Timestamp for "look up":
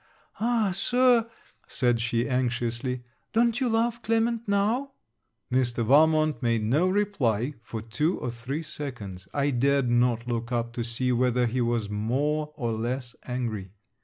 10.27-10.73